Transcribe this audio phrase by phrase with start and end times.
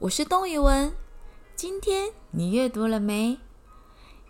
[0.00, 0.94] 我是东宇文。
[1.56, 3.40] 今天你阅读了没？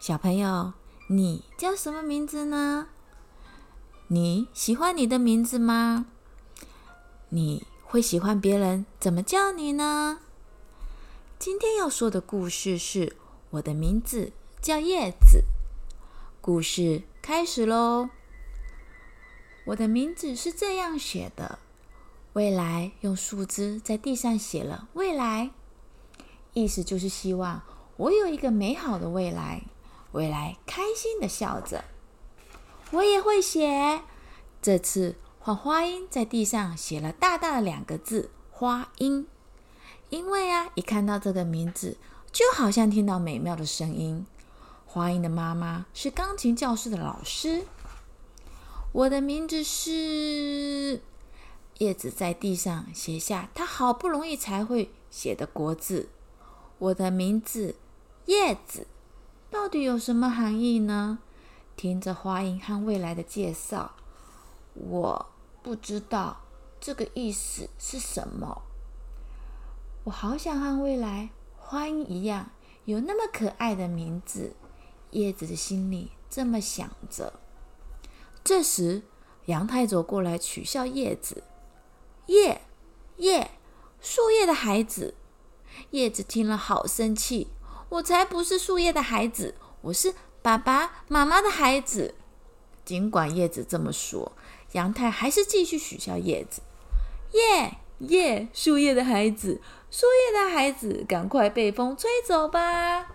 [0.01, 0.73] 小朋友，
[1.09, 2.87] 你叫什么名字呢？
[4.07, 6.07] 你喜欢你的名字吗？
[7.29, 10.21] 你会喜欢别人怎么叫你呢？
[11.39, 13.15] 今天要说的故事是
[13.51, 14.33] 我的名字
[14.63, 15.45] 叫叶子。
[16.41, 18.09] 故事开始喽。
[19.67, 21.59] 我的名字是这样写的：
[22.33, 25.51] 未来用树枝在地上写了“未来”，
[26.55, 27.63] 意思就是希望
[27.97, 29.63] 我有一个美好的未来。
[30.13, 31.85] 未来开心的笑着。
[32.93, 34.01] 我也会写，
[34.63, 39.29] 这次换花音在地上写了大大的两个字“花音”，
[40.09, 41.99] 因为啊，一看到这个名字，
[42.33, 44.25] 就好像听到美妙的声音。
[44.87, 47.65] 花音的妈妈是钢琴教室的老师。
[48.93, 51.03] 我的名字是
[51.77, 56.09] 叶子，在地上写下他好不容易才会写的国字。
[56.79, 57.75] 我的名字
[58.27, 58.87] 叶子，
[59.51, 61.19] 到底有什么含义呢？
[61.77, 63.95] 听着花音和未来的介绍，
[64.75, 65.27] 我
[65.63, 66.43] 不知道
[66.81, 68.63] 这个意思是什么。
[70.05, 72.51] 我好想和未来、花音一样，
[72.85, 74.55] 有那么可爱的名字。
[75.11, 77.41] 叶子的心里这么想着。
[78.45, 79.03] 这时，
[79.47, 81.43] 杨太走过来取笑叶子
[82.27, 82.61] ：“叶
[83.17, 83.53] 叶，
[84.01, 85.15] 树叶的孩子。”
[85.91, 87.49] 叶子听了好生气
[87.91, 92.15] ：“我才不是树叶的孩子，我是爸爸妈妈的孩子。”
[92.85, 94.33] 尽管叶子这么说，
[94.73, 96.63] 杨太还是继续取笑叶子
[97.33, 103.07] ：“叶叶，树叶的孩子，树叶的孩子，赶快被风吹走吧！”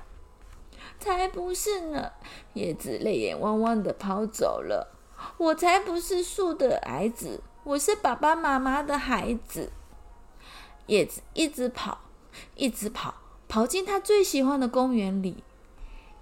[1.00, 2.12] 才不是呢！
[2.54, 4.96] 叶子泪眼汪汪地跑走了。
[5.38, 9.72] 我才不是树的孩子，我是爸爸妈妈的孩子。
[10.88, 12.00] 叶子一直跑，
[12.56, 13.16] 一直跑，
[13.48, 15.44] 跑进他最喜欢的公园里。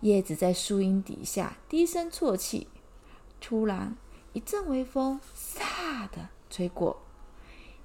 [0.02, 2.68] 叶子在树荫底下低声啜泣。
[3.40, 3.96] 突然，
[4.34, 7.02] 一阵微风“飒”的吹过。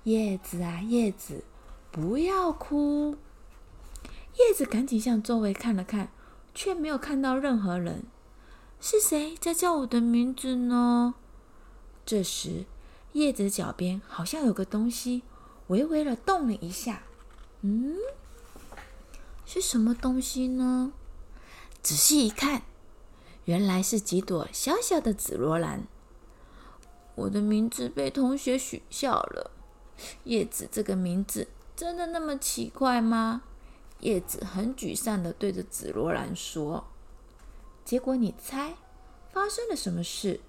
[0.04, 1.44] 叶子啊，叶子，
[1.90, 3.16] 不要哭。
[4.38, 6.10] 叶子赶紧向周围看了看，
[6.54, 8.04] 却没有看到任何人。
[8.80, 11.14] 是谁在叫我的名字呢？
[12.04, 12.66] 这时，
[13.14, 15.22] 叶子脚边好像有个东西
[15.68, 17.02] 微微的动了一下。
[17.62, 17.96] 嗯，
[19.44, 20.92] 是什么东西呢？
[21.82, 22.62] 仔细一看，
[23.44, 25.86] 原来是几朵小小的紫罗兰。
[27.14, 29.50] 我的名字被同学取笑了。
[30.24, 33.42] 叶子这个名字真的那么奇怪吗？
[34.00, 36.84] 叶子很沮丧地对着紫罗兰说。
[37.84, 38.76] 结果你猜，
[39.32, 40.40] 发生了什么事？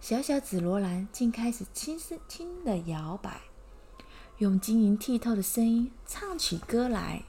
[0.00, 3.40] 小小紫罗兰竟开始轻声轻的摇摆，
[4.42, 7.22] 用晶莹剔透的声音唱起歌来。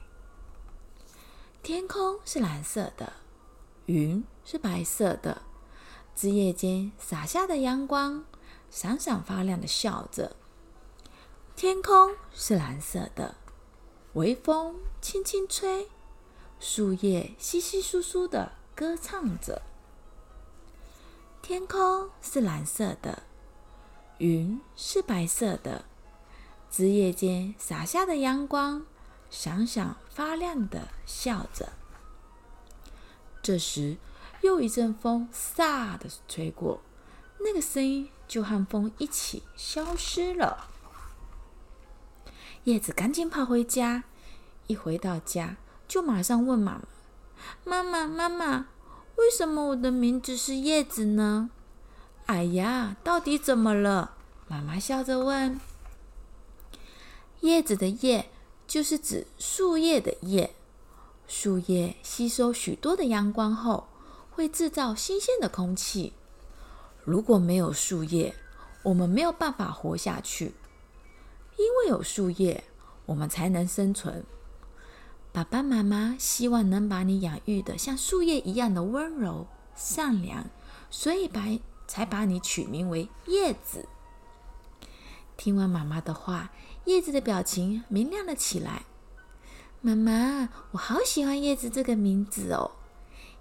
[1.62, 3.12] 天空是蓝色的，
[3.86, 5.42] 云是白色的，
[6.16, 8.24] 枝叶间洒下的阳光
[8.68, 10.34] 闪闪发亮的笑着。
[11.54, 13.36] 天空是蓝色的，
[14.14, 15.88] 微风轻轻吹，
[16.58, 18.54] 树叶稀稀疏疏的。
[18.74, 19.62] 歌唱着，
[21.40, 23.22] 天空是蓝色的，
[24.18, 25.84] 云是白色的，
[26.76, 28.84] 枝叶间洒下的阳光
[29.30, 31.68] 闪闪发亮的笑着。
[33.40, 33.96] 这时，
[34.40, 36.82] 又一阵风“飒”的吹过，
[37.38, 40.66] 那个声音就和风一起消失了。
[42.64, 44.02] 叶子赶紧跑回家，
[44.66, 45.56] 一回到家
[45.86, 46.82] 就马上问妈妈。
[47.62, 48.66] 妈妈，妈妈，
[49.14, 51.50] 为什么我的名字是叶子呢？
[52.26, 54.16] 哎呀，到底怎么了？
[54.48, 55.60] 妈妈笑着问。
[57.44, 58.30] 叶子的“叶”
[58.66, 60.54] 就是指树叶的“叶”。
[61.28, 63.86] 树叶吸收许多的阳光后，
[64.30, 66.14] 会制造新鲜的空气。
[67.04, 68.34] 如果没有树叶，
[68.82, 70.54] 我们没有办法活下去。
[71.58, 72.64] 因为有树叶，
[73.04, 74.24] 我们才能生存。
[75.30, 79.46] 爸爸妈妈希望能把你养育的像树叶一样的温柔
[79.76, 80.46] 善良，
[80.90, 81.44] 所以把
[81.86, 83.86] 才把你取名为叶子。
[85.36, 86.52] 听完妈妈的话，
[86.84, 88.84] 叶子的表情明亮了起来。
[89.80, 92.70] 妈妈，我好喜欢叶子这个名字哦！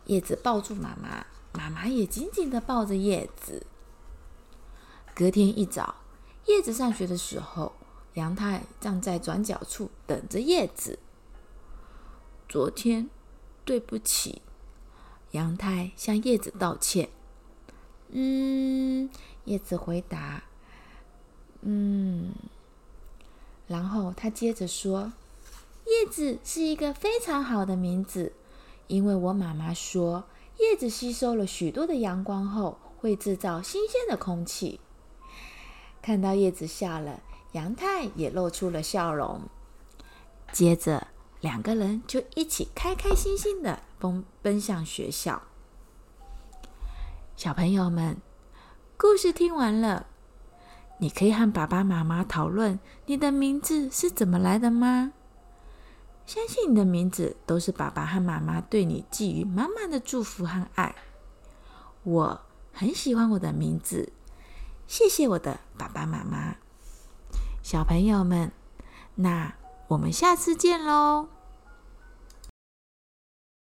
[0.06, 3.66] 叶子抱住妈妈，妈妈也紧紧的抱着叶子。
[5.16, 5.96] 隔天一早，
[6.48, 7.74] 叶子上学的时候，
[8.16, 11.00] 阳太站在转角处等着叶子。
[12.50, 13.10] 昨天，
[13.64, 14.42] 对不起。
[15.32, 17.10] 阳太向叶子道歉。
[18.10, 19.10] 嗯，
[19.46, 20.44] 叶子回答。
[21.66, 22.34] 嗯，
[23.68, 25.14] 然后他接着说
[25.88, 28.34] ：“叶子是一个非常好的名字，
[28.88, 30.26] 因为我妈妈说，
[30.60, 34.82] 叶子吸收了许多的阳光后，会制造新鲜的空气。
[36.02, 37.22] 看到叶子笑了，
[37.54, 39.42] 杨太也露出了笑容。
[40.52, 41.08] 接着，
[41.40, 45.44] 两个人就一起开开心心的奔奔向学校。
[47.38, 48.18] 小朋友们，
[48.98, 50.08] 故事听完了，
[51.04, 55.12] 你可以和爸爸妈妈讨论你的名字是怎么来的吗？
[56.26, 60.96] 相信你的名字都是爸爸和妈妈对你寄予满满的祝福和爱。
[62.04, 62.42] 我
[62.72, 64.14] 很喜欢我的名字，
[64.88, 66.56] 谢谢我的爸爸妈妈。
[67.62, 68.54] 小朋友们，
[69.16, 69.56] 那
[69.90, 71.33] 我们下次见喽！